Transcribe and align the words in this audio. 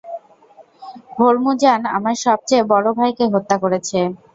Hormuzan 1.15 1.81
আমার 1.95 2.15
সবচেয়ে 2.25 2.63
বড় 2.71 2.87
ভাইকে 2.97 3.25
হত্যা 3.33 3.55
করেছে। 3.63 3.99